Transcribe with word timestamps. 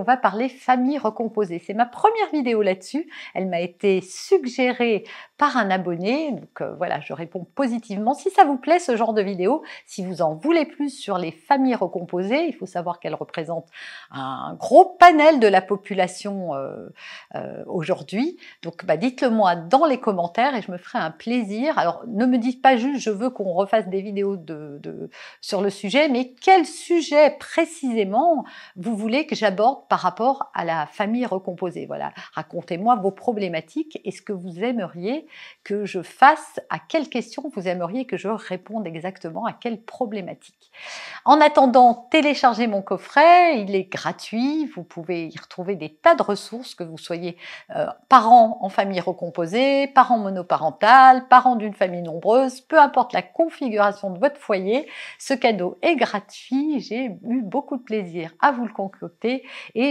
on 0.00 0.02
va 0.02 0.16
parler 0.16 0.48
famille 0.48 0.96
recomposée. 0.96 1.62
C'est 1.64 1.74
ma 1.74 1.84
première 1.84 2.30
vidéo 2.32 2.62
là-dessus. 2.62 3.06
Elle 3.34 3.48
m'a 3.48 3.60
été 3.60 4.00
suggérée 4.00 5.04
par 5.36 5.58
un 5.58 5.70
abonné. 5.70 6.32
Donc 6.32 6.60
euh, 6.62 6.74
voilà, 6.76 7.00
je 7.00 7.12
réponds 7.12 7.46
positivement. 7.54 8.14
Si 8.14 8.30
ça 8.30 8.44
vous 8.44 8.56
plaît 8.56 8.78
ce 8.78 8.96
genre 8.96 9.12
de 9.12 9.20
vidéo, 9.20 9.62
si 9.84 10.04
vous 10.04 10.22
en 10.22 10.34
voulez 10.34 10.64
plus 10.64 10.88
sur 10.88 11.18
les 11.18 11.32
familles 11.32 11.74
recomposées, 11.74 12.46
il 12.46 12.54
faut 12.54 12.66
savoir 12.66 12.98
qu'elles 12.98 13.14
représentent 13.14 13.68
un 14.10 14.56
gros 14.58 14.86
panel 14.98 15.38
de 15.38 15.46
la 15.46 15.60
population 15.60 16.54
euh, 16.54 16.88
euh, 17.34 17.62
aujourd'hui. 17.66 18.38
Donc 18.62 18.86
bah, 18.86 18.96
dites-le 18.96 19.28
moi 19.28 19.54
dans 19.54 19.84
les 19.84 20.00
commentaires 20.00 20.54
et 20.54 20.62
je 20.62 20.72
me 20.72 20.78
ferai 20.78 20.98
un 20.98 21.10
plaisir. 21.10 21.78
Alors 21.78 22.04
ne 22.06 22.24
me 22.24 22.38
dites 22.38 22.62
pas 22.62 22.78
juste 22.78 23.00
je 23.00 23.10
veux 23.10 23.28
qu'on 23.28 23.52
refasse 23.52 23.88
des 23.88 24.00
vidéos 24.00 24.38
sur 25.42 25.60
le 25.60 25.68
sujet, 25.68 26.08
mais 26.08 26.32
quel 26.40 26.64
sujet 26.64 27.36
précisément 27.38 28.44
vous 28.76 28.96
voulez 28.96 29.26
que 29.26 29.34
j'aborde 29.34 29.86
par 29.90 29.98
rapport 29.98 30.52
à 30.54 30.64
la 30.64 30.86
famille 30.86 31.26
recomposée 31.26 31.84
Voilà, 31.84 32.12
racontez-moi 32.32 32.94
vos 32.94 33.10
problématiques 33.10 34.00
et 34.04 34.12
ce 34.12 34.22
que 34.22 34.32
vous 34.32 34.62
aimeriez 34.62 35.26
que 35.64 35.84
je 35.84 36.00
fasse, 36.00 36.60
à 36.70 36.78
quelles 36.78 37.08
questions 37.08 37.50
vous 37.52 37.66
aimeriez 37.66 38.06
que 38.06 38.16
je 38.16 38.28
réponde 38.28 38.86
exactement, 38.86 39.46
à 39.46 39.52
quelles 39.52 39.82
problématiques. 39.82 40.70
En 41.24 41.40
attendant, 41.40 42.06
téléchargez 42.12 42.68
mon 42.68 42.82
coffret, 42.82 43.60
il 43.60 43.74
est 43.74 43.90
gratuit, 43.90 44.66
vous 44.76 44.84
pouvez 44.84 45.26
y 45.26 45.36
retrouver 45.36 45.74
des 45.74 45.92
tas 45.92 46.14
de 46.14 46.22
ressources, 46.22 46.76
que 46.76 46.84
vous 46.84 46.98
soyez 46.98 47.36
euh, 47.74 47.86
parent 48.08 48.58
en 48.60 48.68
famille 48.68 49.00
recomposée, 49.00 49.88
parent 49.88 50.18
monoparental, 50.18 51.26
parent 51.26 51.56
d'une 51.56 51.74
famille 51.74 52.02
nombreuse, 52.02 52.60
peu 52.60 52.78
importe 52.78 53.12
la 53.12 53.22
configuration 53.22 54.10
de 54.10 54.20
votre 54.20 54.38
foyer, 54.38 54.88
ce 55.18 55.34
cadeau 55.34 55.78
est 55.82 55.96
gratuit, 55.96 56.78
j'ai 56.78 57.06
eu 57.28 57.42
beaucoup 57.42 57.76
de 57.76 57.82
plaisir 57.82 58.32
à 58.40 58.52
vous 58.52 58.64
le 58.64 58.72
concocter 58.72 59.42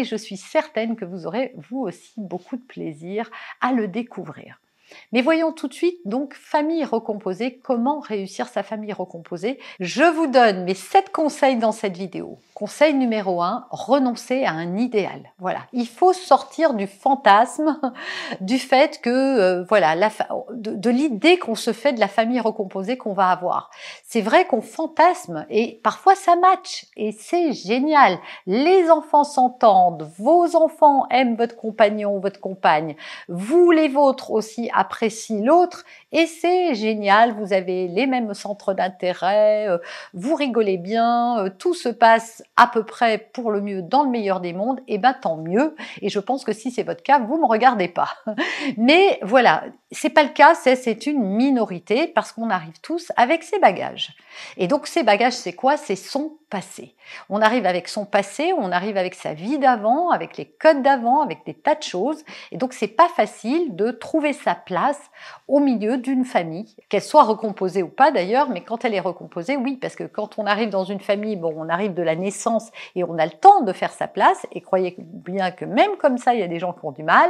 je 0.03 0.15
suis 0.15 0.37
certaine 0.37 0.95
que 0.95 1.05
vous 1.05 1.25
aurez 1.25 1.53
vous 1.57 1.79
aussi 1.79 2.13
beaucoup 2.17 2.57
de 2.57 2.61
plaisir 2.61 3.29
à 3.61 3.71
le 3.71 3.87
découvrir. 3.87 4.61
Mais 5.11 5.21
voyons 5.21 5.51
tout 5.51 5.67
de 5.67 5.73
suite 5.73 5.99
donc 6.05 6.33
famille 6.33 6.85
recomposée, 6.85 7.59
comment 7.63 7.99
réussir 7.99 8.47
sa 8.47 8.63
famille 8.63 8.93
recomposée. 8.93 9.59
Je 9.79 10.03
vous 10.03 10.27
donne 10.27 10.63
mes 10.63 10.75
7 10.75 11.11
conseils 11.11 11.57
dans 11.57 11.71
cette 11.71 11.97
vidéo. 11.97 12.37
Conseil 12.53 12.93
numéro 12.93 13.41
1, 13.41 13.67
renoncer 13.71 14.43
à 14.43 14.51
un 14.51 14.77
idéal. 14.77 15.31
Voilà, 15.37 15.61
il 15.71 15.87
faut 15.87 16.11
sortir 16.13 16.73
du 16.73 16.87
fantasme 16.87 17.79
du 18.41 18.59
fait 18.59 18.99
que 19.01 19.09
euh, 19.09 19.63
voilà, 19.63 19.95
de 20.51 20.89
l'idée 20.89 21.39
qu'on 21.39 21.55
se 21.55 21.71
fait 21.71 21.93
de 21.93 21.99
la 21.99 22.07
famille 22.07 22.39
recomposée 22.39 22.97
qu'on 22.97 23.13
va 23.13 23.29
avoir. 23.29 23.71
C'est 24.05 24.21
vrai 24.21 24.45
qu'on 24.45 24.61
fantasme 24.61 25.45
et 25.49 25.79
parfois 25.83 26.15
ça 26.15 26.35
match 26.35 26.87
et 26.97 27.11
c'est 27.11 27.53
génial. 27.53 28.17
Les 28.45 28.89
enfants 28.89 29.23
s'entendent, 29.23 30.09
vos 30.17 30.55
enfants 30.55 31.07
aiment 31.09 31.35
votre 31.35 31.55
compagnon, 31.55 32.19
votre 32.19 32.39
compagne, 32.39 32.95
vous 33.27 33.71
les 33.71 33.87
vôtres 33.87 34.31
aussi 34.31 34.69
apprécie 34.79 35.41
l'autre 35.41 35.83
et 36.11 36.25
c'est 36.25 36.73
génial, 36.73 37.33
vous 37.33 37.53
avez 37.53 37.87
les 37.87 38.07
mêmes 38.07 38.33
centres 38.33 38.73
d'intérêt, 38.73 39.67
euh, 39.67 39.77
vous 40.13 40.35
rigolez 40.35 40.77
bien, 40.77 41.39
euh, 41.39 41.49
tout 41.49 41.73
se 41.73 41.89
passe 41.89 42.43
à 42.55 42.65
peu 42.65 42.83
près 42.83 43.29
pour 43.33 43.51
le 43.51 43.61
mieux 43.61 43.81
dans 43.81 44.03
le 44.03 44.09
meilleur 44.09 44.39
des 44.39 44.53
mondes, 44.53 44.79
et 44.87 44.97
ben 44.97 45.13
tant 45.13 45.35
mieux. 45.35 45.75
Et 46.01 46.09
je 46.09 46.19
pense 46.19 46.45
que 46.45 46.53
si 46.53 46.71
c'est 46.71 46.83
votre 46.83 47.03
cas, 47.03 47.19
vous 47.19 47.37
me 47.37 47.45
regardez 47.45 47.89
pas. 47.89 48.09
Mais 48.77 49.19
voilà, 49.21 49.65
c'est 49.91 50.09
pas 50.09 50.23
le 50.23 50.29
cas, 50.29 50.55
c'est 50.55 51.05
une 51.05 51.23
minorité 51.23 52.07
parce 52.07 52.31
qu'on 52.31 52.49
arrive 52.49 52.79
tous 52.81 53.11
avec 53.17 53.43
ses 53.43 53.59
bagages. 53.59 54.15
Et 54.57 54.67
donc 54.67 54.87
ces 54.87 55.03
bagages, 55.03 55.33
c'est 55.33 55.53
quoi? 55.53 55.75
C'est 55.77 55.97
son 55.97 56.38
passé. 56.49 56.95
On 57.29 57.41
arrive 57.41 57.65
avec 57.65 57.87
son 57.87 58.05
passé, 58.05 58.53
on 58.57 58.71
arrive 58.71 58.97
avec 58.97 59.15
sa 59.15 59.33
vie 59.33 59.59
d'avant, 59.59 60.09
avec 60.09 60.37
les 60.37 60.45
codes 60.45 60.81
d'avant, 60.81 61.21
avec 61.21 61.45
des 61.45 61.53
tas 61.53 61.75
de 61.75 61.83
choses. 61.83 62.23
Et 62.51 62.57
donc 62.57 62.73
c'est 62.73 62.87
pas 62.87 63.07
facile 63.07 63.75
de 63.75 63.91
trouver 63.91 64.33
sa 64.33 64.55
place 64.55 64.99
au 65.47 65.59
milieu 65.59 65.97
d'une 65.97 66.25
famille, 66.25 66.75
qu'elle 66.89 67.01
soit 67.01 67.23
recomposée 67.23 67.83
ou 67.83 67.87
pas 67.87 68.11
d'ailleurs, 68.11 68.49
mais 68.49 68.61
quand 68.61 68.85
elle 68.85 68.93
est 68.93 68.99
recomposée, 68.99 69.57
oui, 69.57 69.77
parce 69.77 69.95
que 69.95 70.03
quand 70.03 70.37
on 70.37 70.45
arrive 70.45 70.69
dans 70.69 70.83
une 70.83 70.99
famille, 70.99 71.35
bon, 71.35 71.53
on 71.57 71.69
arrive 71.69 71.93
de 71.93 72.03
la 72.03 72.15
naissance 72.15 72.69
et 72.95 73.03
on 73.03 73.17
a 73.17 73.25
le 73.25 73.31
temps 73.31 73.61
de 73.61 73.73
faire 73.73 73.91
sa 73.91 74.07
place. 74.07 74.45
Et 74.51 74.61
croyez 74.61 74.95
bien 74.97 75.51
que 75.51 75.65
même 75.65 75.97
comme 75.97 76.17
ça, 76.17 76.33
il 76.33 76.39
y 76.39 76.43
a 76.43 76.47
des 76.47 76.59
gens 76.59 76.73
qui 76.73 76.85
ont 76.85 76.91
du 76.91 77.03
mal. 77.03 77.29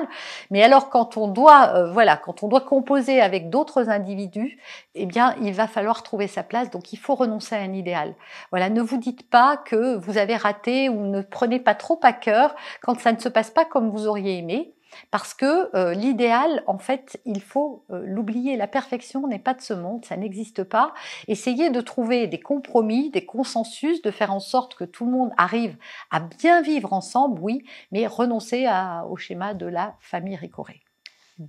Mais 0.51 0.63
alors 0.63 0.89
quand 0.89 1.17
on 1.17 1.27
doit, 1.27 1.73
euh, 1.75 1.91
voilà, 1.91 2.17
quand 2.17 2.43
on 2.43 2.47
doit 2.47 2.61
composer 2.61 3.21
avec 3.21 3.49
d'autres 3.49 3.89
individus, 3.89 4.59
eh 4.95 5.05
bien, 5.05 5.35
il 5.41 5.53
va 5.53 5.67
falloir 5.67 6.03
trouver 6.03 6.27
sa 6.27 6.43
place. 6.43 6.69
Donc 6.69 6.93
il 6.93 6.97
faut 6.97 7.15
renoncer 7.15 7.55
à 7.55 7.59
un 7.59 7.73
idéal. 7.73 8.15
Voilà, 8.51 8.69
ne 8.69 8.81
vous 8.81 8.97
pas 9.13 9.57
que 9.57 9.95
vous 9.95 10.17
avez 10.17 10.35
raté 10.35 10.89
ou 10.89 11.05
ne 11.05 11.21
prenez 11.21 11.59
pas 11.59 11.75
trop 11.75 11.99
à 12.03 12.13
cœur 12.13 12.55
quand 12.81 12.99
ça 12.99 13.11
ne 13.11 13.19
se 13.19 13.29
passe 13.29 13.51
pas 13.51 13.65
comme 13.65 13.89
vous 13.89 14.07
auriez 14.07 14.37
aimé. 14.37 14.73
Parce 15.11 15.33
que 15.33 15.75
euh, 15.75 15.93
l'idéal, 15.93 16.63
en 16.67 16.77
fait, 16.77 17.21
il 17.25 17.41
faut 17.41 17.85
euh, 17.91 18.01
l'oublier. 18.05 18.57
La 18.57 18.67
perfection 18.67 19.27
n'est 19.27 19.39
pas 19.39 19.53
de 19.53 19.61
ce 19.61 19.73
monde, 19.73 20.05
ça 20.05 20.17
n'existe 20.17 20.63
pas. 20.63 20.93
Essayez 21.27 21.69
de 21.69 21.81
trouver 21.81 22.27
des 22.27 22.39
compromis, 22.39 23.11
des 23.11 23.25
consensus, 23.25 24.01
de 24.01 24.11
faire 24.11 24.33
en 24.33 24.39
sorte 24.39 24.75
que 24.75 24.83
tout 24.83 25.05
le 25.05 25.11
monde 25.11 25.31
arrive 25.37 25.77
à 26.11 26.19
bien 26.19 26.61
vivre 26.61 26.93
ensemble, 26.93 27.39
oui, 27.41 27.63
mais 27.91 28.07
renoncer 28.07 28.67
au 29.09 29.15
schéma 29.15 29.53
de 29.53 29.65
la 29.65 29.95
famille 29.99 30.35
ricorée. 30.35 30.81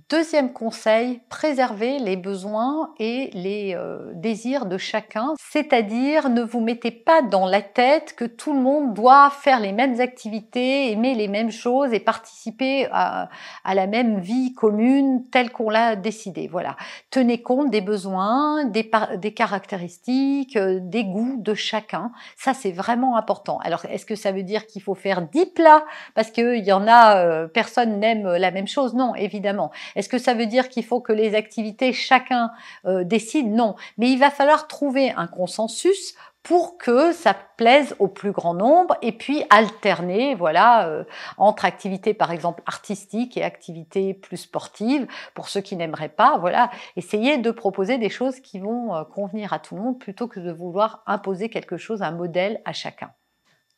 Deuxième 0.09 0.53
conseil, 0.53 1.19
préservez 1.27 1.99
les 1.99 2.15
besoins 2.15 2.93
et 2.97 3.29
les 3.33 3.75
euh, 3.75 4.13
désirs 4.13 4.65
de 4.65 4.77
chacun, 4.77 5.33
c'est-à-dire 5.37 6.29
ne 6.29 6.41
vous 6.41 6.61
mettez 6.61 6.91
pas 6.91 7.21
dans 7.21 7.45
la 7.45 7.61
tête 7.61 8.15
que 8.15 8.23
tout 8.23 8.53
le 8.53 8.61
monde 8.61 8.93
doit 8.93 9.29
faire 9.29 9.59
les 9.59 9.73
mêmes 9.73 9.99
activités, 9.99 10.93
aimer 10.93 11.13
les 11.13 11.27
mêmes 11.27 11.51
choses 11.51 11.91
et 11.91 11.99
participer 11.99 12.87
à, 12.93 13.27
la 13.65 13.85
même 13.85 14.21
vie 14.21 14.53
commune 14.53 15.25
telle 15.29 15.51
qu'on 15.51 15.69
l'a 15.69 15.97
décidé. 15.97 16.47
Voilà, 16.47 16.77
tenez 17.09 17.41
compte 17.41 17.69
des 17.69 17.81
besoins, 17.81 18.63
des, 18.63 19.33
caractéristiques, 19.33 20.55
euh, 20.55 20.79
des 20.81 21.03
goûts 21.03 21.35
de 21.37 21.53
chacun. 21.53 22.13
Ça, 22.37 22.53
c'est 22.53 22.71
vraiment 22.71 23.17
important. 23.17 23.59
Alors, 23.61 23.83
est-ce 23.89 24.05
que 24.05 24.15
ça 24.15 24.31
veut 24.31 24.43
dire 24.43 24.67
qu'il 24.67 24.81
faut 24.81 24.95
faire 24.95 25.23
dix 25.23 25.47
plats 25.47 25.83
parce 26.15 26.31
qu'il 26.31 26.63
y 26.63 26.71
en 26.71 26.87
a, 26.87 27.17
euh, 27.17 27.47
personne 27.49 27.99
n'aime 27.99 28.25
la 28.25 28.51
même 28.51 28.67
chose? 28.67 28.93
Non, 28.93 29.15
évidemment. 29.15 29.69
Est-ce 29.95 30.09
que 30.09 30.17
ça 30.17 30.33
veut 30.33 30.45
dire 30.45 30.69
qu'il 30.69 30.85
faut 30.85 31.01
que 31.01 31.13
les 31.13 31.35
activités, 31.35 31.93
chacun 31.93 32.51
euh, 32.85 33.03
décide? 33.03 33.47
Non. 33.47 33.75
Mais 33.97 34.09
il 34.11 34.19
va 34.19 34.29
falloir 34.29 34.67
trouver 34.67 35.11
un 35.11 35.27
consensus 35.27 36.15
pour 36.43 36.77
que 36.77 37.11
ça 37.11 37.35
plaise 37.57 37.95
au 37.99 38.07
plus 38.07 38.31
grand 38.31 38.53
nombre 38.53 38.97
et 39.01 39.11
puis 39.11 39.43
alterner 39.49 40.33
voilà 40.33 40.87
euh, 40.87 41.03
entre 41.37 41.65
activités 41.65 42.13
par 42.13 42.31
exemple 42.31 42.63
artistiques 42.65 43.37
et 43.37 43.43
activités 43.43 44.13
plus 44.13 44.37
sportives 44.37 45.05
pour 45.35 45.49
ceux 45.49 45.61
qui 45.61 45.75
n'aimeraient 45.75 46.09
pas 46.09 46.37
voilà 46.39 46.71
essayer 46.95 47.37
de 47.37 47.51
proposer 47.51 47.99
des 47.99 48.09
choses 48.09 48.39
qui 48.39 48.59
vont 48.59 48.95
euh, 48.95 49.03
convenir 49.03 49.53
à 49.53 49.59
tout 49.59 49.75
le 49.75 49.81
monde 49.81 49.99
plutôt 49.99 50.27
que 50.27 50.39
de 50.39 50.51
vouloir 50.51 51.03
imposer 51.05 51.49
quelque 51.49 51.77
chose 51.77 52.01
un 52.01 52.11
modèle 52.11 52.59
à 52.65 52.73
chacun 52.73 53.11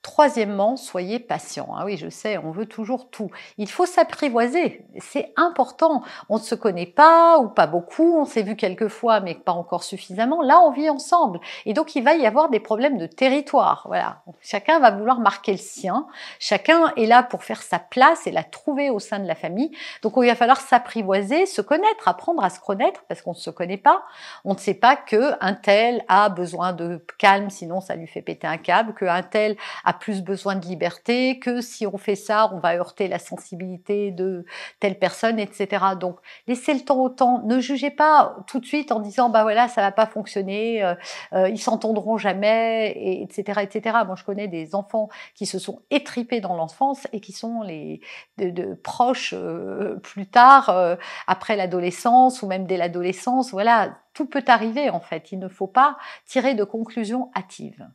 Troisièmement, 0.04 0.76
soyez 0.76 1.18
patient. 1.18 1.70
Ah 1.78 1.86
oui, 1.86 1.96
je 1.96 2.10
sais, 2.10 2.38
on 2.38 2.52
veut 2.52 2.66
toujours 2.66 3.10
tout. 3.10 3.32
Il 3.58 3.70
faut 3.70 3.86
s'apprivoiser. 3.86 4.86
C'est 5.00 5.32
important. 5.38 6.04
On 6.28 6.36
ne 6.36 6.44
se 6.44 6.56
connaît 6.56 6.86
pas 6.86 7.40
ou 7.40 7.48
pas 7.48 7.68
beaucoup. 7.68 8.18
On 8.20 8.26
s'est 8.26 8.44
vu 8.44 8.58
quelques 8.58 8.90
fois, 8.90 9.22
mais 9.22 9.34
pas 9.34 9.54
encore 9.54 9.86
suffisamment. 9.86 10.42
Là, 10.42 10.60
on 10.60 10.72
vit 10.72 10.90
ensemble. 10.90 11.40
Et 11.66 11.74
donc, 11.74 11.96
il 11.96 12.04
va 12.04 12.16
y 12.16 12.28
avoir 12.28 12.50
des 12.50 12.60
problèmes 12.60 12.98
de 12.98 13.06
territoire. 13.06 13.84
Voilà. 13.88 14.24
Chacun 14.42 14.80
va 14.80 14.92
vouloir 14.92 15.22
marquer 15.22 15.54
le 15.54 15.58
sien. 15.58 16.06
Chacun 16.38 16.92
est 16.98 17.06
là 17.06 17.24
pour 17.24 17.46
faire 17.46 17.62
sa 17.62 17.80
place 17.80 18.28
et 18.28 18.32
la 18.32 18.44
trouver 18.44 18.90
au 18.90 19.00
sein 19.00 19.20
de 19.20 19.26
la 19.26 19.36
famille. 19.36 19.72
Donc, 20.02 20.16
il 20.18 20.28
va 20.28 20.36
falloir 20.36 20.60
s'apprivoiser, 20.60 21.46
se 21.46 21.62
connaître, 21.62 22.10
apprendre 22.10 22.44
à 22.44 22.50
se 22.50 22.60
connaître 22.60 23.06
parce 23.08 23.22
qu'on 23.22 23.32
ne 23.32 23.38
se 23.38 23.50
connaît 23.50 23.78
pas. 23.78 24.04
On 24.44 24.54
ne 24.54 24.60
sait 24.60 24.74
pas 24.74 24.98
que 24.98 25.32
un 25.40 25.54
tel 25.54 26.04
a 26.10 26.28
besoin 26.28 26.74
de 26.74 27.06
calme, 27.18 27.50
sinon 27.50 27.80
ça 27.80 27.96
lui 27.96 28.08
fait 28.08 28.22
péter 28.22 28.48
un 28.48 28.58
câble, 28.58 28.94
que 28.94 29.06
un 29.06 29.24
tel 29.24 29.56
a 29.86 29.93
plus 29.94 30.22
besoin 30.22 30.56
de 30.56 30.66
liberté, 30.66 31.40
que 31.40 31.62
si 31.62 31.88
on 31.88 31.98
fait 31.98 32.16
ça, 32.16 32.52
on 32.54 32.60
va 32.60 32.76
heurter 32.76 33.08
la 33.08 33.20
sensibilité 33.20 34.12
de 34.12 34.46
telle 34.80 35.00
personne, 35.00 35.40
etc. 35.40 35.86
Donc, 36.00 36.18
laissez 36.48 36.74
le 36.74 36.82
temps 36.82 37.00
au 37.00 37.10
temps. 37.10 37.42
Ne 37.46 37.60
jugez 37.60 37.92
pas 37.92 38.36
tout 38.48 38.60
de 38.60 38.66
suite 38.66 38.92
en 38.92 39.00
disant, 39.00 39.30
bah 39.30 39.44
voilà, 39.44 39.68
ça 39.68 39.82
va 39.82 39.92
pas 39.92 40.06
fonctionner, 40.06 40.84
euh, 40.84 40.96
euh, 41.34 41.50
ils 41.50 41.60
s'entendront 41.60 42.18
jamais, 42.18 42.92
et, 42.92 43.24
etc., 43.24 43.62
etc. 43.64 43.98
Moi, 44.06 44.16
je 44.16 44.24
connais 44.24 44.48
des 44.48 44.76
enfants 44.76 45.10
qui 45.36 45.46
se 45.46 45.60
sont 45.60 45.82
étripés 45.92 46.42
dans 46.42 46.56
l'enfance 46.56 47.08
et 47.14 47.20
qui 47.20 47.32
sont 47.32 47.62
les 47.62 48.02
de, 48.38 48.74
proches 48.76 49.34
euh, 49.36 49.96
plus 50.00 50.28
tard, 50.28 50.98
après 51.28 51.56
l'adolescence 51.56 52.42
ou 52.42 52.48
même 52.48 52.66
dès 52.66 52.78
l'adolescence. 52.78 53.52
Voilà, 53.52 53.98
tout 54.14 54.26
peut 54.26 54.44
arriver 54.48 54.90
en 54.90 55.00
fait. 55.00 55.32
Il 55.32 55.40
ne 55.40 55.48
faut 55.48 55.68
pas 55.68 55.98
tirer 56.26 56.54
de 56.56 56.64
conclusions 56.64 57.32
hâtives. 57.36 57.88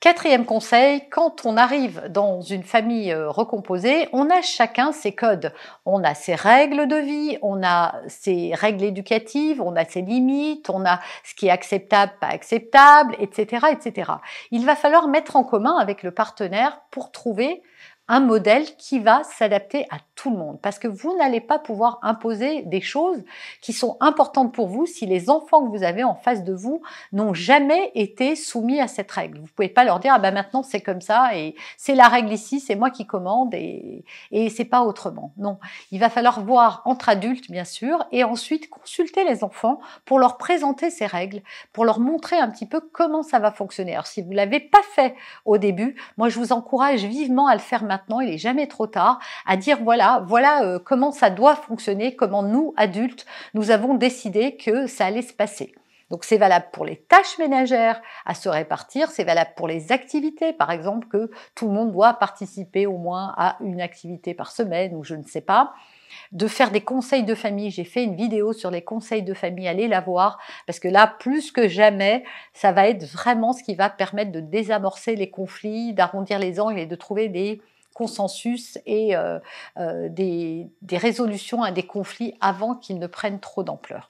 Quatrième 0.00 0.46
conseil, 0.46 1.10
quand 1.10 1.44
on 1.44 1.58
arrive 1.58 2.08
dans 2.08 2.40
une 2.40 2.62
famille 2.62 3.12
euh, 3.12 3.28
recomposée, 3.28 4.08
on 4.14 4.30
a 4.30 4.40
chacun 4.40 4.92
ses 4.92 5.12
codes. 5.12 5.52
On 5.84 6.02
a 6.02 6.14
ses 6.14 6.34
règles 6.34 6.88
de 6.88 6.96
vie, 6.96 7.36
on 7.42 7.62
a 7.62 7.96
ses 8.08 8.54
règles 8.54 8.84
éducatives, 8.84 9.60
on 9.60 9.76
a 9.76 9.84
ses 9.84 10.00
limites, 10.00 10.70
on 10.70 10.86
a 10.86 11.00
ce 11.22 11.34
qui 11.34 11.48
est 11.48 11.50
acceptable, 11.50 12.12
pas 12.18 12.28
acceptable, 12.28 13.14
etc., 13.18 13.66
etc. 13.72 14.12
Il 14.50 14.64
va 14.64 14.74
falloir 14.74 15.06
mettre 15.06 15.36
en 15.36 15.44
commun 15.44 15.76
avec 15.76 16.02
le 16.02 16.12
partenaire 16.12 16.80
pour 16.90 17.12
trouver 17.12 17.62
un 18.08 18.20
modèle 18.20 18.64
qui 18.76 19.00
va 19.00 19.22
s'adapter 19.22 19.84
à 19.90 19.98
Parce 20.62 20.78
que 20.78 20.88
vous 20.88 21.16
n'allez 21.16 21.40
pas 21.40 21.58
pouvoir 21.58 21.98
imposer 22.02 22.62
des 22.62 22.80
choses 22.80 23.22
qui 23.60 23.72
sont 23.72 23.96
importantes 24.00 24.52
pour 24.52 24.68
vous 24.68 24.86
si 24.86 25.06
les 25.06 25.30
enfants 25.30 25.64
que 25.64 25.70
vous 25.76 25.82
avez 25.82 26.04
en 26.04 26.14
face 26.14 26.44
de 26.44 26.52
vous 26.52 26.82
n'ont 27.12 27.34
jamais 27.34 27.90
été 27.94 28.36
soumis 28.36 28.80
à 28.80 28.88
cette 28.88 29.10
règle. 29.10 29.38
Vous 29.38 29.48
pouvez 29.54 29.68
pas 29.68 29.84
leur 29.84 30.00
dire, 30.00 30.12
ah 30.14 30.18
ben 30.18 30.34
maintenant 30.34 30.62
c'est 30.62 30.80
comme 30.80 31.00
ça 31.00 31.36
et 31.36 31.54
c'est 31.76 31.94
la 31.94 32.08
règle 32.08 32.32
ici, 32.32 32.60
c'est 32.60 32.74
moi 32.74 32.90
qui 32.90 33.06
commande 33.06 33.54
et, 33.54 34.04
et 34.30 34.50
c'est 34.50 34.64
pas 34.64 34.82
autrement. 34.82 35.32
Non. 35.36 35.58
Il 35.90 36.00
va 36.00 36.10
falloir 36.10 36.44
voir 36.44 36.82
entre 36.84 37.08
adultes, 37.08 37.50
bien 37.50 37.64
sûr, 37.64 38.04
et 38.12 38.24
ensuite 38.24 38.68
consulter 38.68 39.24
les 39.24 39.44
enfants 39.44 39.80
pour 40.04 40.18
leur 40.18 40.36
présenter 40.36 40.90
ces 40.90 41.06
règles, 41.06 41.42
pour 41.72 41.84
leur 41.84 42.00
montrer 42.00 42.36
un 42.36 42.50
petit 42.50 42.66
peu 42.66 42.80
comment 42.80 43.22
ça 43.22 43.38
va 43.38 43.52
fonctionner. 43.52 43.92
Alors 43.92 44.06
si 44.06 44.22
vous 44.22 44.32
l'avez 44.32 44.60
pas 44.60 44.82
fait 44.94 45.14
au 45.44 45.58
début, 45.58 45.96
moi 46.16 46.28
je 46.28 46.38
vous 46.38 46.52
encourage 46.52 47.04
vivement 47.04 47.46
à 47.46 47.54
le 47.54 47.60
faire 47.60 47.84
maintenant 47.84 48.20
il 48.20 48.30
est 48.30 48.38
jamais 48.38 48.66
trop 48.66 48.86
tard, 48.86 49.20
à 49.46 49.56
dire 49.56 49.80
voilà, 50.18 50.64
euh, 50.64 50.78
comment 50.78 51.12
ça 51.12 51.30
doit 51.30 51.56
fonctionner, 51.56 52.16
comment 52.16 52.42
nous, 52.42 52.74
adultes, 52.76 53.26
nous 53.54 53.70
avons 53.70 53.94
décidé 53.94 54.56
que 54.56 54.86
ça 54.86 55.06
allait 55.06 55.22
se 55.22 55.32
passer. 55.32 55.72
Donc 56.10 56.24
c'est 56.24 56.38
valable 56.38 56.66
pour 56.72 56.84
les 56.84 56.96
tâches 56.96 57.38
ménagères 57.38 58.02
à 58.26 58.34
se 58.34 58.48
répartir, 58.48 59.10
c'est 59.10 59.22
valable 59.22 59.52
pour 59.56 59.68
les 59.68 59.92
activités, 59.92 60.52
par 60.52 60.72
exemple 60.72 61.06
que 61.06 61.30
tout 61.54 61.68
le 61.68 61.72
monde 61.72 61.92
doit 61.92 62.14
participer 62.14 62.86
au 62.86 62.98
moins 62.98 63.32
à 63.36 63.56
une 63.60 63.80
activité 63.80 64.34
par 64.34 64.50
semaine 64.50 64.96
ou 64.96 65.04
je 65.04 65.14
ne 65.14 65.22
sais 65.22 65.40
pas 65.40 65.72
de 66.32 66.46
faire 66.48 66.72
des 66.72 66.80
conseils 66.80 67.22
de 67.22 67.34
famille. 67.34 67.70
J'ai 67.70 67.84
fait 67.84 68.02
une 68.02 68.16
vidéo 68.16 68.52
sur 68.52 68.70
les 68.70 68.82
conseils 68.82 69.22
de 69.22 69.34
famille, 69.34 69.68
allez 69.68 69.88
la 69.88 70.00
voir, 70.00 70.38
parce 70.66 70.80
que 70.80 70.88
là, 70.88 71.06
plus 71.06 71.52
que 71.52 71.68
jamais, 71.68 72.24
ça 72.52 72.72
va 72.72 72.88
être 72.88 73.04
vraiment 73.04 73.52
ce 73.52 73.62
qui 73.62 73.74
va 73.74 73.88
permettre 73.90 74.32
de 74.32 74.40
désamorcer 74.40 75.14
les 75.14 75.30
conflits, 75.30 75.92
d'arrondir 75.92 76.40
les 76.40 76.60
angles 76.60 76.80
et 76.80 76.86
de 76.86 76.96
trouver 76.96 77.28
des 77.28 77.60
consensus 77.94 78.78
et 78.86 79.16
euh, 79.16 79.38
euh, 79.78 80.08
des, 80.08 80.70
résolutions 80.92 81.62
à 81.62 81.70
des 81.70 81.82
conflits 81.82 82.36
avant 82.40 82.74
qu'ils 82.74 82.98
ne 82.98 83.06
prennent 83.06 83.40
trop 83.40 83.62
d'ampleur. 83.62 84.08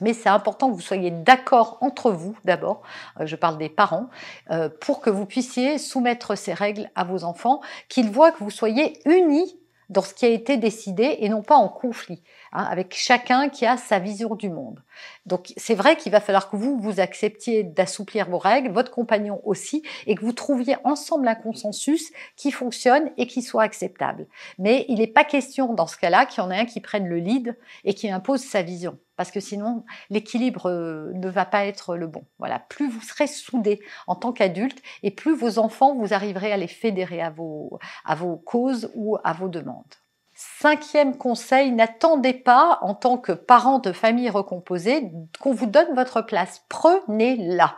Mais 0.00 0.14
c'est 0.14 0.28
important 0.28 0.68
que 0.68 0.74
vous 0.74 0.80
soyez 0.80 1.10
d'accord 1.10 1.78
entre 1.80 2.10
vous 2.10 2.36
d'abord, 2.44 2.82
euh, 3.20 3.26
je 3.26 3.36
parle 3.36 3.58
des 3.58 3.68
parents, 3.68 4.08
pour 4.80 5.00
que 5.00 5.10
vous 5.10 5.26
puissiez 5.26 5.78
soumettre 5.78 6.36
ces 6.36 6.54
règles 6.54 6.90
à 6.94 7.04
vos 7.04 7.24
enfants, 7.24 7.60
qu'ils 7.88 8.10
voient 8.10 8.32
que 8.32 8.42
vous 8.42 8.50
soyez 8.50 8.98
unis 9.04 9.58
dans 9.88 10.02
ce 10.02 10.14
qui 10.14 10.24
a 10.24 10.30
été 10.30 10.56
décidé 10.56 11.18
et 11.20 11.28
non 11.28 11.42
pas 11.42 11.56
en 11.56 11.68
conflit, 11.68 12.22
hein, 12.52 12.64
avec 12.64 12.94
chacun 12.94 13.48
qui 13.48 13.66
a 13.66 13.76
sa 13.76 13.98
vision 13.98 14.34
du 14.34 14.50
monde. 14.50 14.82
Donc 15.26 15.52
c'est 15.56 15.74
vrai 15.74 15.96
qu'il 15.96 16.12
va 16.12 16.20
falloir 16.20 16.50
que 16.50 16.56
vous, 16.56 16.78
vous 16.78 17.00
acceptiez 17.00 17.62
d'assouplir 17.62 18.28
vos 18.28 18.38
règles, 18.38 18.70
votre 18.70 18.90
compagnon 18.90 19.40
aussi, 19.44 19.82
et 20.06 20.14
que 20.14 20.24
vous 20.24 20.32
trouviez 20.32 20.76
ensemble 20.84 21.28
un 21.28 21.34
consensus 21.34 22.12
qui 22.36 22.50
fonctionne 22.50 23.10
et 23.16 23.26
qui 23.26 23.42
soit 23.42 23.62
acceptable. 23.62 24.26
Mais 24.58 24.84
il 24.88 24.98
n'est 24.98 25.06
pas 25.06 25.24
question 25.24 25.74
dans 25.74 25.86
ce 25.86 25.96
cas-là 25.96 26.26
qu'il 26.26 26.42
y 26.42 26.46
en 26.46 26.50
ait 26.50 26.58
un 26.58 26.66
qui 26.66 26.80
prenne 26.80 27.06
le 27.06 27.18
lead 27.18 27.56
et 27.84 27.94
qui 27.94 28.10
impose 28.10 28.42
sa 28.42 28.62
vision. 28.62 28.98
Parce 29.16 29.30
que 29.30 29.40
sinon, 29.40 29.84
l'équilibre 30.10 30.68
euh, 30.70 31.12
ne 31.14 31.28
va 31.28 31.44
pas 31.44 31.66
être 31.66 31.96
le 31.96 32.06
bon. 32.06 32.24
Voilà, 32.38 32.58
plus 32.58 32.88
vous 32.88 33.02
serez 33.02 33.26
soudés 33.26 33.80
en 34.06 34.16
tant 34.16 34.32
qu'adulte 34.32 34.82
et 35.02 35.10
plus 35.10 35.36
vos 35.36 35.58
enfants, 35.58 35.94
vous 35.94 36.14
arriverez 36.14 36.52
à 36.52 36.56
les 36.56 36.66
fédérer 36.66 37.20
à 37.20 37.30
vos, 37.30 37.78
à 38.04 38.14
vos 38.14 38.36
causes 38.36 38.90
ou 38.94 39.18
à 39.22 39.32
vos 39.32 39.48
demandes. 39.48 40.01
Cinquième 40.58 41.18
conseil, 41.18 41.70
n'attendez 41.70 42.32
pas 42.32 42.78
en 42.82 42.94
tant 42.94 43.16
que 43.16 43.32
parent 43.32 43.78
de 43.78 43.92
famille 43.92 44.30
recomposée 44.30 45.10
qu'on 45.40 45.52
vous 45.52 45.66
donne 45.66 45.94
votre 45.94 46.20
place. 46.20 46.64
Prenez-la. 46.68 47.76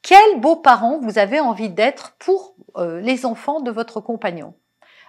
Quels 0.00 0.40
beaux 0.40 0.56
parents 0.56 0.98
vous 1.00 1.18
avez 1.18 1.40
envie 1.40 1.68
d'être 1.68 2.16
pour 2.18 2.54
euh, 2.76 3.00
les 3.00 3.26
enfants 3.26 3.60
de 3.60 3.70
votre 3.70 4.00
compagnon? 4.00 4.54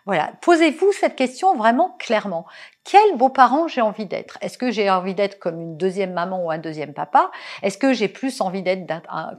Voilà, 0.09 0.31
posez-vous 0.41 0.91
cette 0.91 1.15
question 1.15 1.55
vraiment 1.55 1.95
clairement. 1.99 2.47
Quel 2.83 3.15
beau-parent 3.15 3.67
j'ai 3.67 3.81
envie 3.81 4.07
d'être? 4.07 4.39
Est-ce 4.41 4.57
que 4.57 4.71
j'ai 4.71 4.89
envie 4.89 5.13
d'être 5.13 5.37
comme 5.37 5.61
une 5.61 5.77
deuxième 5.77 6.13
maman 6.13 6.43
ou 6.43 6.49
un 6.49 6.57
deuxième 6.57 6.95
papa? 6.95 7.29
Est-ce 7.61 7.77
que 7.77 7.93
j'ai 7.93 8.07
plus 8.07 8.41
envie 8.41 8.63
d'être 8.63 8.87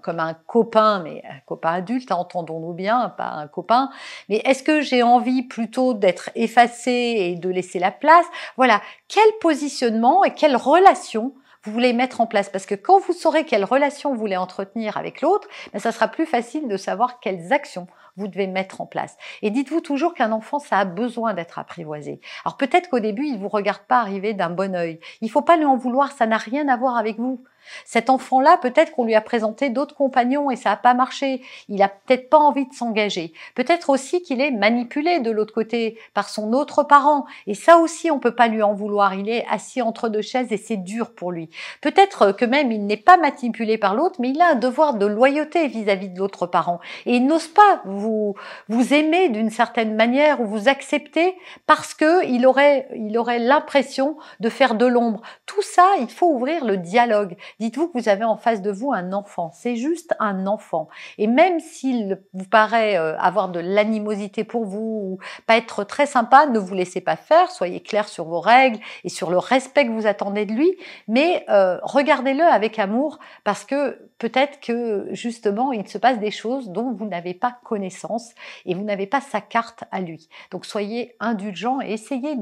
comme 0.04 0.20
un 0.20 0.34
copain, 0.46 1.00
mais 1.02 1.24
un 1.28 1.40
copain 1.44 1.72
adulte, 1.72 2.12
entendons-nous 2.12 2.72
bien, 2.72 3.12
pas 3.18 3.30
un 3.30 3.48
copain 3.48 3.90
Mais 4.28 4.42
est-ce 4.44 4.62
que 4.62 4.80
j'ai 4.80 5.02
envie 5.02 5.42
plutôt 5.42 5.92
d'être 5.92 6.30
effacée 6.36 7.16
et 7.18 7.34
de 7.34 7.48
laisser 7.48 7.80
la 7.80 7.90
place? 7.90 8.26
Voilà, 8.56 8.80
quel 9.08 9.28
positionnement 9.40 10.22
et 10.22 10.34
quelle 10.34 10.54
relation 10.54 11.34
vous 11.64 11.72
voulez 11.72 11.92
mettre 11.92 12.20
en 12.20 12.26
place. 12.26 12.48
Parce 12.48 12.66
que 12.66 12.74
quand 12.74 12.98
vous 13.00 13.12
saurez 13.12 13.44
quelle 13.44 13.64
relation 13.64 14.12
vous 14.12 14.20
voulez 14.20 14.36
entretenir 14.36 14.96
avec 14.96 15.20
l'autre, 15.20 15.48
ben, 15.72 15.78
ça 15.78 15.92
sera 15.92 16.08
plus 16.08 16.26
facile 16.26 16.68
de 16.68 16.76
savoir 16.76 17.20
quelles 17.20 17.52
actions 17.52 17.86
vous 18.16 18.28
devez 18.28 18.46
mettre 18.46 18.80
en 18.80 18.86
place. 18.86 19.16
Et 19.42 19.50
dites-vous 19.50 19.80
toujours 19.80 20.14
qu'un 20.14 20.32
enfant, 20.32 20.58
ça 20.58 20.78
a 20.78 20.84
besoin 20.84 21.34
d'être 21.34 21.58
apprivoisé. 21.58 22.20
Alors 22.44 22.56
peut-être 22.56 22.88
qu'au 22.88 23.00
début, 23.00 23.26
il 23.26 23.38
vous 23.38 23.48
regarde 23.48 23.82
pas 23.82 24.00
arriver 24.00 24.34
d'un 24.34 24.50
bon 24.50 24.74
œil. 24.74 25.00
Il 25.20 25.30
faut 25.30 25.42
pas 25.42 25.56
lui 25.56 25.64
en 25.64 25.76
vouloir, 25.76 26.12
ça 26.12 26.26
n'a 26.26 26.36
rien 26.36 26.68
à 26.68 26.76
voir 26.76 26.96
avec 26.96 27.18
vous. 27.18 27.44
Cet 27.84 28.10
enfant-là, 28.10 28.58
peut-être 28.58 28.92
qu'on 28.92 29.04
lui 29.04 29.14
a 29.14 29.20
présenté 29.20 29.70
d'autres 29.70 29.94
compagnons 29.94 30.50
et 30.50 30.56
ça 30.56 30.70
n'a 30.70 30.76
pas 30.76 30.94
marché. 30.94 31.42
Il 31.68 31.82
a 31.82 31.88
peut-être 31.88 32.28
pas 32.28 32.38
envie 32.38 32.66
de 32.66 32.74
s'engager. 32.74 33.32
Peut-être 33.54 33.90
aussi 33.90 34.22
qu'il 34.22 34.40
est 34.40 34.50
manipulé 34.50 35.20
de 35.20 35.30
l'autre 35.30 35.54
côté 35.54 35.98
par 36.14 36.28
son 36.28 36.52
autre 36.52 36.82
parent. 36.82 37.26
Et 37.46 37.54
ça 37.54 37.78
aussi, 37.78 38.10
on 38.10 38.18
peut 38.18 38.34
pas 38.34 38.48
lui 38.48 38.62
en 38.62 38.74
vouloir. 38.74 39.14
Il 39.14 39.28
est 39.28 39.46
assis 39.50 39.82
entre 39.82 40.08
deux 40.08 40.22
chaises 40.22 40.52
et 40.52 40.56
c'est 40.56 40.76
dur 40.76 41.14
pour 41.14 41.32
lui. 41.32 41.50
Peut-être 41.80 42.32
que 42.32 42.44
même 42.44 42.72
il 42.72 42.86
n'est 42.86 42.96
pas 42.96 43.16
manipulé 43.16 43.78
par 43.78 43.94
l'autre, 43.94 44.16
mais 44.20 44.30
il 44.30 44.40
a 44.40 44.50
un 44.50 44.54
devoir 44.54 44.94
de 44.94 45.06
loyauté 45.06 45.68
vis-à-vis 45.68 46.08
de 46.08 46.18
l'autre 46.18 46.46
parent. 46.46 46.80
Et 47.06 47.16
il 47.16 47.26
n'ose 47.26 47.48
pas 47.48 47.82
vous, 47.84 48.34
vous 48.68 48.94
aimer 48.94 49.28
d'une 49.28 49.50
certaine 49.50 49.94
manière 49.94 50.40
ou 50.40 50.46
vous 50.46 50.68
accepter 50.68 51.36
parce 51.66 51.94
que 51.94 52.26
il 52.26 52.46
aurait, 52.46 52.88
il 52.94 53.16
aurait 53.18 53.38
l'impression 53.38 54.16
de 54.40 54.48
faire 54.48 54.74
de 54.74 54.86
l'ombre. 54.86 55.20
Tout 55.46 55.62
ça, 55.62 55.86
il 56.00 56.08
faut 56.08 56.32
ouvrir 56.32 56.64
le 56.64 56.76
dialogue. 56.76 57.36
Dites-vous 57.60 57.88
que 57.88 57.98
vous 57.98 58.08
avez 58.08 58.24
en 58.24 58.36
face 58.36 58.62
de 58.62 58.70
vous 58.70 58.92
un 58.92 59.12
enfant. 59.12 59.50
C'est 59.52 59.76
juste 59.76 60.14
un 60.18 60.46
enfant. 60.46 60.88
Et 61.18 61.26
même 61.26 61.60
s'il 61.60 62.18
vous 62.32 62.46
paraît 62.46 62.96
euh, 62.96 63.18
avoir 63.18 63.50
de 63.50 63.60
l'animosité 63.60 64.44
pour 64.44 64.64
vous 64.64 64.78
ou 64.80 65.18
pas 65.46 65.58
être 65.58 65.84
très 65.84 66.06
sympa, 66.06 66.46
ne 66.46 66.58
vous 66.58 66.74
laissez 66.74 67.02
pas 67.02 67.16
faire. 67.16 67.50
Soyez 67.50 67.80
clair 67.80 68.08
sur 68.08 68.24
vos 68.24 68.40
règles 68.40 68.78
et 69.04 69.10
sur 69.10 69.30
le 69.30 69.38
respect 69.38 69.86
que 69.86 69.92
vous 69.92 70.06
attendez 70.06 70.46
de 70.46 70.52
lui. 70.52 70.74
Mais 71.06 71.44
euh, 71.50 71.78
regardez-le 71.82 72.44
avec 72.44 72.78
amour 72.78 73.18
parce 73.44 73.64
que 73.64 74.08
peut-être 74.16 74.60
que 74.60 75.08
justement 75.12 75.72
il 75.72 75.86
se 75.86 75.98
passe 75.98 76.18
des 76.18 76.30
choses 76.30 76.70
dont 76.70 76.92
vous 76.92 77.06
n'avez 77.06 77.34
pas 77.34 77.58
connaissance 77.64 78.30
et 78.64 78.74
vous 78.74 78.84
n'avez 78.84 79.06
pas 79.06 79.20
sa 79.20 79.40
carte 79.40 79.84
à 79.90 80.00
lui. 80.00 80.28
Donc 80.50 80.64
soyez 80.64 81.14
indulgent 81.20 81.80
et 81.82 81.92
essayez 81.92 82.36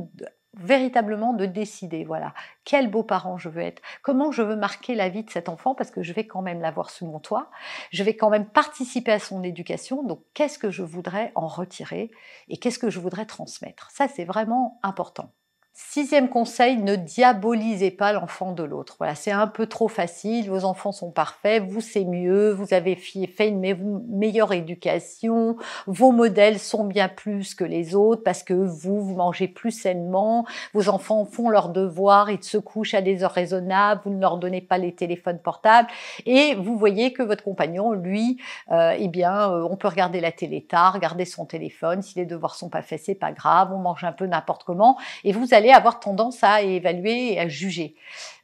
véritablement 0.55 1.33
de 1.33 1.47
décider, 1.47 2.05
voilà, 2.05 2.35
quel 2.65 2.91
beau 2.91 3.03
parent 3.03 3.39
je 3.39 3.49
veux 3.49 3.63
être, 3.63 3.83
comment 4.03 4.33
je 4.33 4.43
veux 4.43 4.57
marquer 4.57 4.95
la 4.95 5.09
vie 5.09 5.25
de 5.25 5.31
cet 5.31 5.49
enfant, 5.49 5.75
parce 5.75 5.91
que 5.91 6.03
je 6.03 6.13
vais 6.13 6.27
quand 6.27 6.43
même 6.43 6.61
l'avoir 6.61 6.91
sous 6.91 7.07
mon 7.07 7.21
toit, 7.21 7.51
je 7.91 8.03
vais 8.03 8.17
quand 8.17 8.31
même 8.31 8.47
participer 8.47 9.13
à 9.13 9.19
son 9.19 9.43
éducation, 9.43 10.03
donc 10.03 10.23
qu'est-ce 10.35 10.59
que 10.59 10.71
je 10.71 10.83
voudrais 10.83 11.33
en 11.35 11.47
retirer 11.47 12.11
et 12.49 12.57
qu'est-ce 12.57 12.79
que 12.79 12.91
je 12.91 13.01
voudrais 13.01 13.27
transmettre? 13.27 13.91
Ça, 13.91 14.09
c'est 14.09 14.25
vraiment 14.25 14.81
important. 14.83 15.33
Sixième 15.81 16.29
conseil, 16.29 16.77
ne 16.79 16.97
diabolisez 16.97 17.93
pas 17.93 18.13
l'enfant 18.13 18.51
de 18.51 18.65
l'autre. 18.65 18.97
Voilà, 18.99 19.15
c'est 19.15 19.31
un 19.31 19.47
peu 19.47 19.67
trop 19.67 19.87
facile. 19.87 20.51
Vos 20.51 20.65
enfants 20.65 20.91
sont 20.91 21.13
parfaits, 21.13 21.63
vous 21.63 21.81
c'est 21.81 22.05
mieux, 22.05 22.51
vous 22.51 22.75
avez 22.75 22.97
fait 22.97 23.47
une 23.47 23.61
meilleure 24.09 24.53
éducation, 24.53 25.57
vos 25.87 26.11
modèles 26.11 26.59
sont 26.59 26.83
bien 26.83 27.09
plus 27.09 27.55
que 27.55 27.63
les 27.63 27.95
autres 27.95 28.25
parce 28.25 28.43
que 28.43 28.55
vous, 28.55 29.01
vous 29.01 29.15
mangez 29.15 29.47
plus 29.47 29.71
sainement, 29.71 30.45
vos 30.75 30.89
enfants 30.89 31.25
font 31.25 31.49
leurs 31.49 31.69
devoirs, 31.69 32.29
ils 32.29 32.43
se 32.43 32.59
couchent 32.59 32.95
à 32.95 33.01
des 33.01 33.23
heures 33.23 33.31
raisonnables, 33.31 34.01
vous 34.05 34.11
ne 34.11 34.21
leur 34.21 34.39
donnez 34.39 34.61
pas 34.61 34.79
les 34.79 34.97
téléphones 34.97 35.39
portables 35.39 35.89
et 36.27 36.57
vous 36.57 36.77
voyez 36.77 37.13
que 37.13 37.23
votre 37.23 37.45
compagnon, 37.45 37.93
lui, 37.93 38.39
euh, 38.73 38.97
eh 38.99 39.07
bien, 39.07 39.53
euh, 39.53 39.69
on 39.71 39.77
peut 39.77 39.89
regarder 39.89 40.21
la 40.21 40.33
télé 40.33 40.61
tard, 40.61 40.95
regarder 40.95 41.25
son 41.25 41.47
téléphone. 41.47 42.03
Si 42.03 42.19
les 42.19 42.27
devoirs 42.27 42.57
sont 42.57 42.69
pas 42.69 42.83
faits, 42.83 43.03
c'est 43.05 43.15
pas 43.15 43.31
grave, 43.31 43.73
on 43.73 43.79
mange 43.79 44.03
un 44.03 44.13
peu 44.13 44.27
n'importe 44.27 44.65
comment 44.65 44.99
et 45.23 45.31
vous 45.31 45.55
allez 45.55 45.68
avoir 45.73 46.01
tendance 46.01 46.43
à 46.43 46.63
évaluer 46.63 47.33
et 47.33 47.41
à 47.41 47.49
juger. 47.49 47.95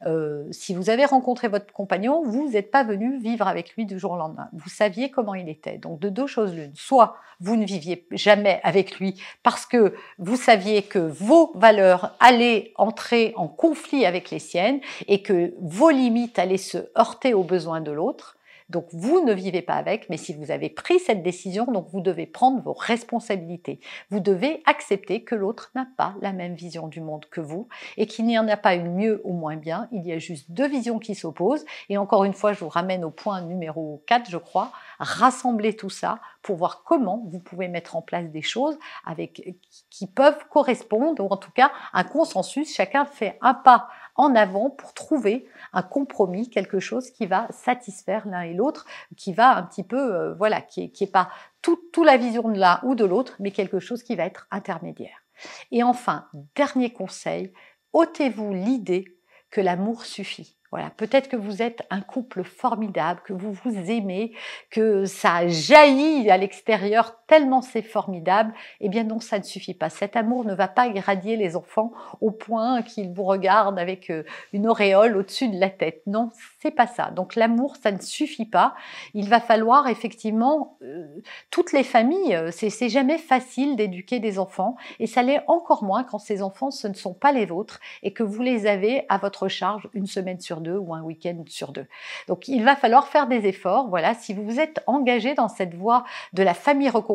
Euh, 0.05 0.45
si 0.51 0.73
vous 0.73 0.89
avez 0.89 1.05
rencontré 1.05 1.47
votre 1.47 1.71
compagnon, 1.73 2.23
vous 2.23 2.49
n'êtes 2.49 2.71
pas 2.71 2.83
venu 2.83 3.17
vivre 3.19 3.47
avec 3.47 3.75
lui 3.75 3.85
du 3.85 3.99
jour 3.99 4.11
au 4.11 4.17
lendemain. 4.17 4.49
Vous 4.53 4.69
saviez 4.69 5.09
comment 5.09 5.35
il 5.35 5.49
était. 5.49 5.77
Donc 5.77 5.99
de 5.99 6.09
deux 6.09 6.27
choses 6.27 6.53
l'une. 6.53 6.73
Soit 6.75 7.17
vous 7.39 7.55
ne 7.55 7.65
viviez 7.65 8.05
jamais 8.11 8.59
avec 8.63 8.99
lui 8.99 9.21
parce 9.43 9.65
que 9.65 9.93
vous 10.17 10.35
saviez 10.35 10.83
que 10.83 10.99
vos 10.99 11.51
valeurs 11.55 12.15
allaient 12.19 12.71
entrer 12.75 13.33
en 13.35 13.47
conflit 13.47 14.05
avec 14.05 14.29
les 14.31 14.39
siennes 14.39 14.79
et 15.07 15.21
que 15.21 15.53
vos 15.59 15.89
limites 15.89 16.39
allaient 16.39 16.57
se 16.57 16.77
heurter 16.97 17.33
aux 17.33 17.43
besoins 17.43 17.81
de 17.81 17.91
l'autre. 17.91 18.34
Donc 18.69 18.87
vous 18.91 19.23
ne 19.23 19.33
vivez 19.33 19.61
pas 19.61 19.75
avec, 19.75 20.09
mais 20.09 20.17
si 20.17 20.33
vous 20.33 20.49
avez 20.49 20.69
pris 20.69 20.99
cette 20.99 21.21
décision, 21.21 21.65
donc 21.65 21.87
vous 21.91 22.01
devez 22.01 22.25
prendre 22.25 22.61
vos 22.63 22.73
responsabilités. 22.73 23.79
Vous 24.09 24.19
devez 24.19 24.63
accepter 24.65 25.23
que 25.23 25.35
l'autre 25.35 25.71
n'a 25.75 25.87
pas 25.97 26.15
la 26.21 26.33
même 26.33 26.55
vision 26.55 26.87
du 26.87 26.99
monde 26.99 27.25
que 27.25 27.41
vous 27.41 27.67
et 27.97 28.07
qu'il 28.07 28.25
n'y 28.25 28.39
en 28.39 28.47
a 28.47 28.57
pas 28.57 28.73
une 28.73 28.95
mieux 28.95 29.21
ou 29.23 29.33
moins 29.33 29.55
bien. 29.55 29.87
Il 29.91 30.05
y 30.05 30.11
a 30.11 30.17
juste 30.17 30.49
deux 30.51 30.67
visions 30.67 30.97
qui 30.97 31.13
s'opposent. 31.13 31.65
Et 31.89 31.97
encore 31.97 32.23
une 32.23 32.33
fois, 32.33 32.53
je 32.53 32.59
vous 32.61 32.69
ramène 32.69 33.05
au 33.05 33.11
point 33.11 33.41
numéro 33.41 34.03
4, 34.07 34.29
je 34.31 34.37
crois, 34.37 34.71
rassembler 34.99 35.75
tout 35.75 35.91
ça 35.91 36.19
pour 36.41 36.55
voir 36.55 36.83
comment 36.83 37.23
vous 37.27 37.39
pouvez 37.39 37.67
mettre 37.67 37.95
en 37.95 38.01
place 38.01 38.29
des 38.29 38.41
choses 38.41 38.77
avec 39.05 39.55
qui 39.89 40.07
peuvent 40.07 40.45
correspondre 40.49 41.23
ou 41.23 41.27
en 41.29 41.37
tout 41.37 41.51
cas 41.51 41.71
un 41.93 42.03
consensus. 42.03 42.73
Chacun 42.73 43.05
fait 43.05 43.37
un 43.41 43.53
pas 43.53 43.87
en 44.15 44.35
avant 44.35 44.69
pour 44.69 44.93
trouver 44.93 45.47
un 45.73 45.83
compromis, 45.83 46.49
quelque 46.49 46.79
chose 46.79 47.11
qui 47.11 47.25
va 47.25 47.47
satisfaire 47.51 48.27
l'un 48.27 48.41
et 48.41 48.53
l'autre, 48.53 48.85
qui 49.17 49.33
va 49.33 49.57
un 49.57 49.63
petit 49.63 49.83
peu, 49.83 50.15
euh, 50.15 50.33
voilà, 50.33 50.61
qui 50.61 50.81
n'est 50.81 50.91
est 50.99 51.11
pas 51.11 51.29
toute 51.61 51.97
la 51.97 52.17
vision 52.17 52.49
de 52.49 52.59
l'un 52.59 52.79
ou 52.83 52.95
de 52.95 53.05
l'autre, 53.05 53.35
mais 53.39 53.51
quelque 53.51 53.79
chose 53.79 54.03
qui 54.03 54.15
va 54.15 54.25
être 54.25 54.47
intermédiaire. 54.51 55.23
Et 55.71 55.83
enfin, 55.83 56.27
dernier 56.55 56.93
conseil, 56.93 57.51
ôtez-vous 57.93 58.53
l'idée 58.53 59.05
que 59.51 59.61
l'amour 59.61 60.05
suffit. 60.05 60.57
Voilà, 60.71 60.89
peut-être 60.89 61.29
que 61.29 61.37
vous 61.37 61.61
êtes 61.61 61.83
un 61.89 62.01
couple 62.01 62.43
formidable, 62.43 63.21
que 63.23 63.31
vous 63.31 63.53
vous 63.53 63.75
aimez, 63.89 64.33
que 64.69 65.05
ça 65.05 65.47
jaillit 65.47 66.29
à 66.29 66.37
l'extérieur 66.37 67.23
tellement 67.27 67.61
c'est 67.61 67.81
formidable. 67.81 68.53
Eh 68.81 68.89
bien 68.89 69.03
non, 69.03 69.19
ça 69.19 69.39
ne 69.39 69.43
suffit 69.43 69.73
pas. 69.73 69.89
Cet 69.89 70.15
amour 70.15 70.45
ne 70.45 70.53
va 70.53 70.67
pas 70.67 70.87
irradier 70.87 71.37
les 71.37 71.55
enfants 71.55 71.91
au 72.21 72.31
point 72.31 72.81
qu'ils 72.81 73.11
vous 73.11 73.23
regardent 73.23 73.79
avec 73.79 74.09
euh, 74.09 74.23
une 74.53 74.67
auréole 74.67 75.17
au-dessus 75.17 75.47
de 75.47 75.59
la 75.59 75.69
tête. 75.69 76.01
Non, 76.07 76.31
c'est 76.59 76.71
pas 76.71 76.87
ça. 76.87 77.11
Donc 77.11 77.35
l'amour, 77.35 77.75
ça 77.81 77.91
ne 77.91 77.99
suffit 77.99 78.45
pas. 78.45 78.75
Il 79.13 79.29
va 79.29 79.39
falloir 79.39 79.87
effectivement 79.87 80.77
euh, 80.81 81.05
toutes 81.51 81.71
les 81.71 81.83
familles. 81.83 82.35
Euh, 82.35 82.51
c'est 82.51 82.89
jamais 82.89 83.17
facile 83.17 83.75
d'éduquer 83.75 84.19
des 84.19 84.39
enfants 84.39 84.75
et 84.99 85.07
ça 85.07 85.23
l'est 85.23 85.41
encore 85.47 85.83
moins 85.83 86.03
quand 86.03 86.19
ces 86.19 86.41
enfants 86.41 86.71
ce 86.71 86.87
ne 86.87 86.93
sont 86.93 87.13
pas 87.13 87.31
les 87.31 87.45
vôtres 87.45 87.79
et 88.03 88.13
que 88.13 88.23
vous 88.23 88.41
les 88.41 88.67
avez 88.67 89.05
à 89.09 89.17
votre 89.17 89.47
charge 89.47 89.87
une 89.93 90.07
semaine 90.07 90.39
sur 90.39 90.61
deux 90.61 90.77
ou 90.77 90.93
un 90.93 91.01
week-end 91.01 91.43
sur 91.47 91.71
deux. 91.71 91.87
Donc 92.27 92.47
il 92.47 92.63
va 92.63 92.75
falloir 92.75 93.07
faire 93.07 93.27
des 93.27 93.47
efforts. 93.47 93.87
Voilà, 93.89 94.13
si 94.13 94.33
vous 94.33 94.43
vous 94.43 94.59
êtes 94.59 94.81
engagé 94.87 95.33
dans 95.33 95.49
cette 95.49 95.73
voie 95.73 96.03
de 96.33 96.43
la 96.43 96.53
famille 96.53 96.89
recomposée, 96.89 97.14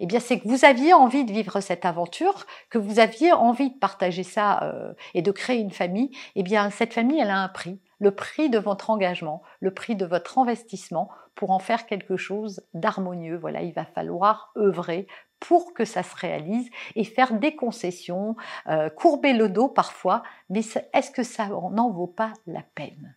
eh 0.00 0.06
bien 0.06 0.20
c'est 0.20 0.40
que 0.40 0.48
vous 0.48 0.64
aviez 0.64 0.92
envie 0.94 1.24
de 1.24 1.32
vivre 1.32 1.60
cette 1.60 1.84
aventure, 1.84 2.46
que 2.68 2.78
vous 2.78 2.98
aviez 2.98 3.32
envie 3.32 3.70
de 3.70 3.78
partager 3.78 4.22
ça 4.22 4.62
euh, 4.62 4.92
et 5.14 5.22
de 5.22 5.30
créer 5.30 5.58
une 5.58 5.70
famille. 5.70 6.10
Eh 6.36 6.42
bien 6.42 6.70
cette 6.70 6.92
famille, 6.92 7.20
elle 7.20 7.30
a 7.30 7.38
un 7.38 7.48
prix 7.48 7.80
le 8.00 8.12
prix 8.12 8.48
de 8.48 8.58
votre 8.58 8.90
engagement, 8.90 9.42
le 9.60 9.72
prix 9.72 9.94
de 9.94 10.06
votre 10.06 10.38
investissement 10.38 11.10
pour 11.34 11.50
en 11.50 11.58
faire 11.58 11.86
quelque 11.86 12.16
chose 12.16 12.62
d'harmonieux. 12.74 13.36
Voilà, 13.36 13.62
il 13.62 13.72
va 13.72 13.84
falloir 13.84 14.52
œuvrer 14.56 15.06
pour 15.38 15.72
que 15.72 15.84
ça 15.84 16.02
se 16.02 16.16
réalise 16.16 16.68
et 16.96 17.04
faire 17.04 17.34
des 17.34 17.54
concessions, 17.56 18.36
euh, 18.68 18.90
courber 18.90 19.32
le 19.32 19.48
dos 19.48 19.68
parfois, 19.68 20.22
mais 20.48 20.60
est-ce 20.92 21.10
que 21.10 21.22
ça 21.22 21.46
n'en 21.46 21.90
vaut 21.90 22.06
pas 22.06 22.32
la 22.46 22.62
peine? 22.74 23.16